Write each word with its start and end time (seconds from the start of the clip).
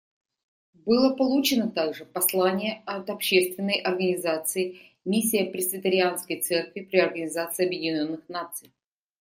Было 0.83 1.15
получено 1.15 1.69
также 1.69 2.05
послание 2.07 2.81
от 2.87 3.11
общественной 3.11 3.79
организации 3.79 4.79
Миссия 5.05 5.45
Пресвитерианской 5.45 6.41
церкви 6.41 6.79
при 6.81 6.97
Организации 6.97 7.67
Объединенных 7.67 8.27
Наций. 8.27 8.73